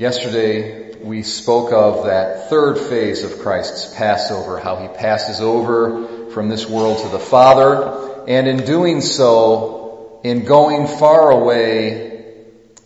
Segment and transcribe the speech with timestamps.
[0.00, 6.48] Yesterday we spoke of that third phase of Christ's Passover, how he passes over from
[6.48, 12.34] this world to the Father, and in doing so, in going far away,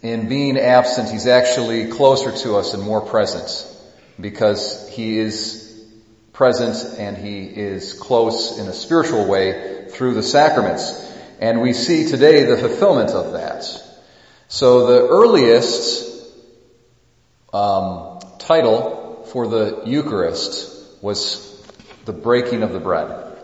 [0.02, 3.64] in being absent, he's actually closer to us and more present
[4.20, 5.86] because he is
[6.32, 11.00] present and he is close in a spiritual way through the sacraments.
[11.38, 13.62] And we see today the fulfillment of that.
[14.48, 16.13] So the earliest
[17.54, 21.50] um, title for the Eucharist was
[22.04, 23.38] the breaking of the bread.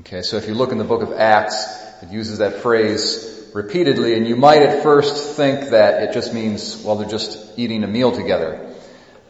[0.00, 1.66] Okay, so if you look in the book of Acts,
[2.02, 6.82] it uses that phrase repeatedly, and you might at first think that it just means,
[6.84, 8.74] well, they're just eating a meal together.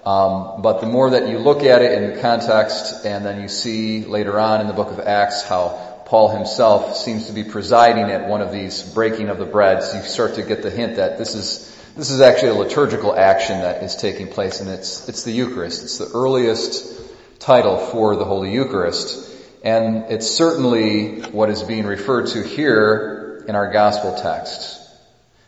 [0.04, 4.04] Um, but the more that you look at it in context, and then you see
[4.04, 8.28] later on in the book of Acts how Paul himself seems to be presiding at
[8.28, 11.34] one of these breaking of the breads, you start to get the hint that this
[11.34, 15.30] is this is actually a liturgical action that is taking place, and it's, it's the
[15.30, 15.84] Eucharist.
[15.84, 17.00] It's the earliest
[17.38, 19.30] title for the Holy Eucharist,
[19.62, 24.80] and it's certainly what is being referred to here in our gospel text.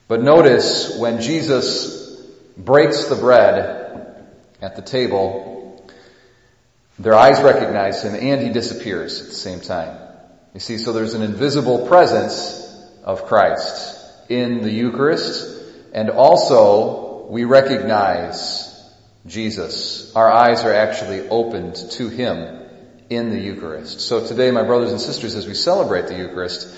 [0.06, 2.16] But notice when Jesus
[2.56, 4.24] breaks the bread
[4.62, 5.84] at the table,
[6.98, 9.98] their eyes recognize him and he disappears at the same time.
[10.54, 12.62] You see, so there's an invisible presence
[13.04, 15.65] of Christ in the Eucharist,
[15.96, 18.70] and also, we recognize
[19.26, 20.14] Jesus.
[20.14, 22.60] Our eyes are actually opened to Him
[23.08, 24.02] in the Eucharist.
[24.02, 26.68] So today, my brothers and sisters, as we celebrate the Eucharist,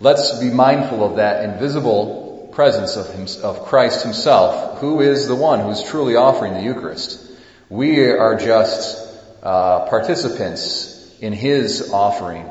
[0.00, 5.36] let's be mindful of that invisible presence of, him, of Christ Himself, who is the
[5.36, 7.24] one who's truly offering the Eucharist.
[7.68, 8.98] We are just
[9.44, 12.50] uh, participants in His offering,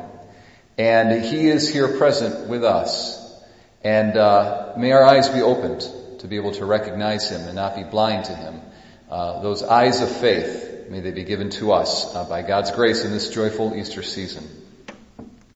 [0.78, 3.20] and He is here present with us.
[3.84, 5.86] And uh, may our eyes be opened
[6.24, 8.62] to be able to recognize Him and not be blind to Him.
[9.10, 13.04] Uh, those eyes of faith, may they be given to us uh, by God's grace
[13.04, 14.63] in this joyful Easter season.